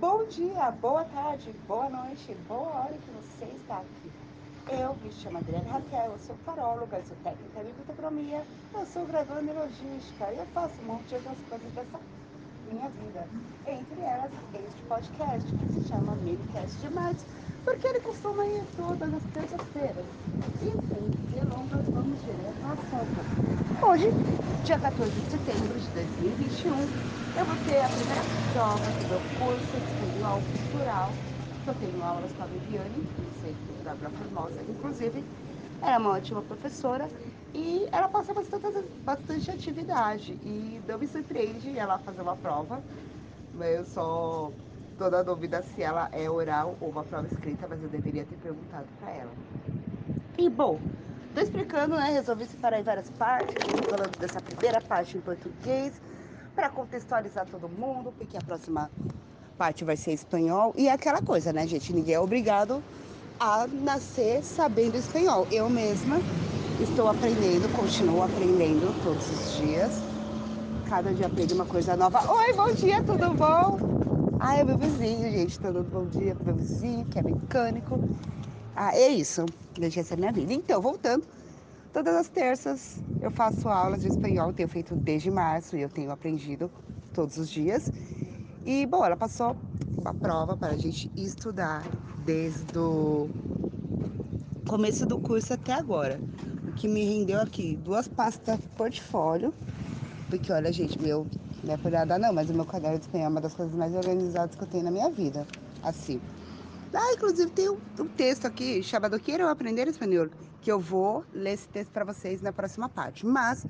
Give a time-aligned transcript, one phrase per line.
[0.00, 4.12] Bom dia, boa tarde, boa noite, boa hora que você está aqui.
[4.70, 9.50] Eu me chamo Adriana Raquel, eu sou taróloga, sou técnica de biblioteconomia, eu sou graduanda
[9.50, 11.98] em logística eu faço um monte de outras coisas dessa
[12.72, 13.26] minha vida.
[13.66, 17.16] Entre elas, este podcast, que se chama Minicast Demais,
[17.64, 20.04] porque ele costuma ir todas as terças-feiras.
[20.62, 23.86] E sem delongas, vamos direto ao assunto.
[23.86, 24.10] Hoje,
[24.64, 26.88] dia 14 de setembro de 2021,
[27.36, 31.12] eu vou ter a primeira prova do meu curso de espanhol cultural.
[31.66, 35.24] Eu tenho aulas com a Viviane, no Centro da Formosa, inclusive.
[35.80, 37.08] Ela é uma ótima professora
[37.54, 40.32] e ela passa bastante, bastante atividade.
[40.42, 42.82] E não me surpreende ela fazer uma prova.
[43.60, 44.50] Eu só
[44.98, 48.36] tô na dúvida se ela é oral ou uma prova escrita, mas eu deveria ter
[48.36, 49.30] perguntado para ela.
[50.36, 50.78] E bom,
[51.34, 52.10] tô explicando, né?
[52.10, 53.54] Resolvi separar em várias partes,
[53.88, 56.00] falando dessa primeira parte em português,
[56.54, 58.90] para contextualizar todo mundo, porque a próxima
[59.56, 60.72] parte vai ser espanhol.
[60.76, 61.92] E é aquela coisa, né, gente?
[61.92, 62.82] Ninguém é obrigado
[63.40, 65.46] a nascer sabendo espanhol.
[65.50, 66.18] Eu mesma
[66.80, 69.92] estou aprendendo, continuo aprendendo todos os dias.
[70.88, 72.20] Cada dia aprendo uma coisa nova.
[72.32, 73.78] Oi, bom dia, tudo bom?
[74.40, 75.58] Ah, é meu vizinho, gente.
[75.58, 78.00] Tô dando bom dia pro meu vizinho, que é mecânico.
[78.74, 79.44] Ah, é isso.
[79.78, 80.52] Deixa essa minha vida.
[80.52, 81.24] Então, voltando.
[81.92, 86.10] Todas as terças eu faço aulas de espanhol, tenho feito desde março e eu tenho
[86.10, 86.70] aprendido
[87.14, 87.90] todos os dias.
[88.68, 89.56] E, bom, ela passou
[89.98, 91.86] uma prova para a gente estudar
[92.18, 93.26] desde o
[94.68, 96.20] começo do curso até agora.
[96.68, 99.54] O que me rendeu aqui duas pastas portfólio,
[100.28, 101.26] porque olha, gente, meu,
[101.64, 103.74] não é por nada não, mas o meu caderno de espanhol é uma das coisas
[103.74, 105.46] mais organizadas que eu tenho na minha vida.
[105.82, 106.20] Assim.
[106.92, 110.28] Ah, inclusive tem um, um texto aqui chamado Quero Aprender Espanhol,
[110.60, 113.24] que eu vou ler esse texto para vocês na próxima parte.
[113.24, 113.66] Mas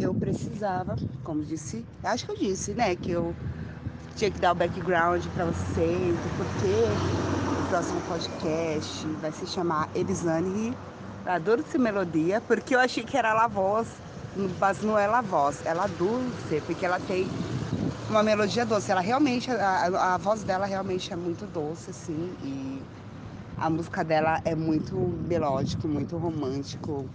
[0.00, 3.34] eu precisava, como disse, acho que eu disse, né, que eu
[4.16, 10.76] tinha que dar o background para vocês, porque o próximo podcast vai se chamar Elisane
[11.24, 13.88] La Dulce Melodia, porque eu achei que era La Voz,
[14.58, 17.28] mas não é La Voz, é La Dulce, porque ela tem
[18.08, 18.90] uma melodia doce.
[18.90, 22.82] Ela realmente, a, a voz dela realmente é muito doce, assim, e
[23.58, 24.96] a música dela é muito
[25.28, 27.06] melódico, muito romântico.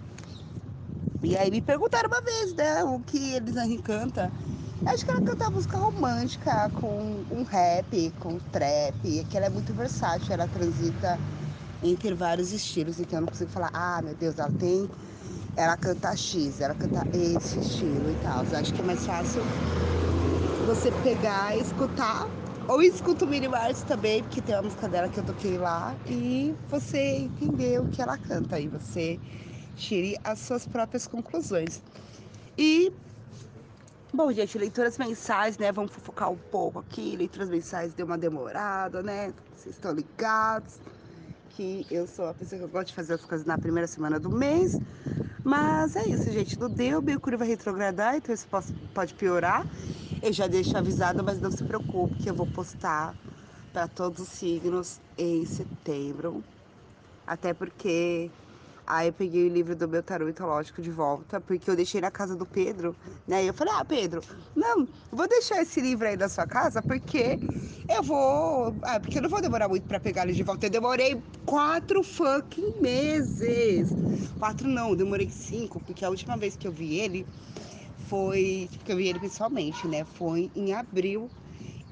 [1.22, 4.30] E aí me perguntaram uma vez, né, o que Elisane canta.
[4.84, 9.72] Acho que ela canta música romântica com um rap, com trap, que ela é muito
[9.72, 11.18] versátil, ela transita
[11.82, 14.88] entre vários estilos, então eu não consigo falar, ah, meu Deus, ela tem.
[15.56, 18.42] Ela canta X, ela canta esse estilo e tal.
[18.42, 19.42] Acho que é mais fácil
[20.66, 22.28] você pegar escutar.
[22.68, 25.94] Ou escuta o Mini Mars também, porque tem uma música dela que eu toquei lá,
[26.08, 29.20] e você entender o que ela canta, e você
[29.76, 31.80] tire as suas próprias conclusões.
[32.58, 32.92] E
[34.16, 35.70] Bom, gente, leituras mensais, né?
[35.70, 37.14] Vamos focar um pouco aqui.
[37.14, 39.30] Leituras mensais deu uma demorada, né?
[39.54, 40.80] Vocês estão ligados
[41.50, 44.18] que eu sou a pessoa que eu gosto de fazer as coisas na primeira semana
[44.18, 44.80] do mês.
[45.44, 46.58] Mas é isso, gente.
[46.58, 48.48] Não deu, Mercúrio vai retrogradar, então isso
[48.94, 49.66] pode piorar.
[50.22, 53.14] Eu já deixo avisado, mas não se preocupe que eu vou postar
[53.70, 56.42] para todos os signos em setembro.
[57.26, 58.30] Até porque
[58.86, 62.10] Aí eu peguei o livro do meu tarô mitológico de volta, porque eu deixei na
[62.10, 63.42] casa do Pedro, né?
[63.42, 64.22] E eu falei, ah, Pedro,
[64.54, 67.40] não, vou deixar esse livro aí na sua casa, porque
[67.88, 68.76] eu vou.
[68.82, 70.66] Ah, porque eu não vou demorar muito para pegar ele de volta.
[70.66, 73.96] Eu demorei quatro fucking meses.
[74.38, 77.26] Quatro não, eu demorei cinco, porque a última vez que eu vi ele
[77.96, 78.68] foi.
[78.76, 80.04] Porque eu vi ele pessoalmente, né?
[80.04, 81.28] Foi em abril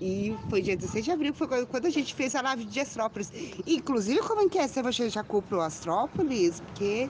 [0.01, 2.81] e foi dia 16 de abril, que foi quando a gente fez a live de
[2.81, 3.33] Astrópolis.
[3.67, 6.61] Inclusive, como é que é você já comprou Astrópolis?
[6.61, 7.09] Porque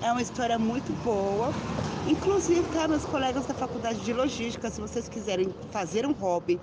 [0.00, 1.52] é uma história muito boa.
[2.08, 6.58] Inclusive, tá, meus colegas da faculdade de logística, se vocês quiserem fazer um hobby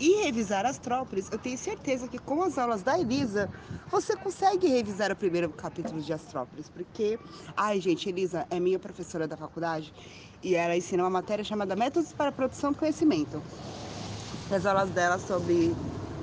[0.00, 3.50] e revisar Astrópolis, eu tenho certeza que com as aulas da Elisa,
[3.90, 6.68] você consegue revisar o primeiro capítulo de Astrópolis.
[6.68, 7.18] Porque,
[7.56, 9.92] ai gente, Elisa é minha professora da faculdade
[10.42, 13.42] e ela ensina uma matéria chamada Métodos para Produção do Conhecimento.
[14.50, 15.76] As aulas dela sobre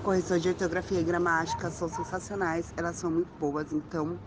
[0.03, 4.19] correção de ortografia e gramática são sensacionais, elas são muito boas, então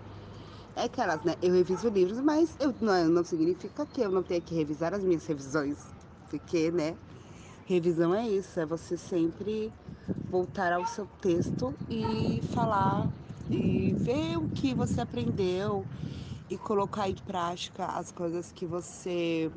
[0.77, 1.35] é aquelas, né?
[1.43, 5.03] Eu reviso livros, mas eu, não, não significa que eu não tenha que revisar as
[5.03, 5.79] minhas revisões,
[6.31, 6.97] porque, né?
[7.67, 9.73] Revisão é isso, é você sempre
[10.31, 13.11] voltar ao seu texto e falar
[13.51, 15.85] e ver o que você aprendeu
[16.49, 19.51] e colocar em prática as coisas que você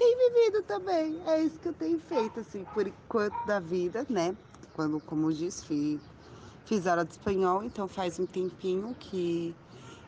[0.00, 1.20] tem vivido também.
[1.26, 4.34] É isso que eu tenho feito, assim, por enquanto da vida, né?
[4.72, 6.00] Quando, como disse, fiz,
[6.64, 9.54] fiz aula de espanhol, então faz um tempinho que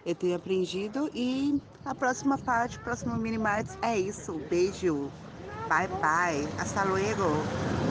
[0.06, 1.10] eu tenho aprendido.
[1.14, 4.40] E a próxima parte, o próximo Mini Martes é isso.
[4.48, 5.10] Beijo.
[5.68, 6.48] Bye, bye.
[6.58, 7.81] Hasta luego.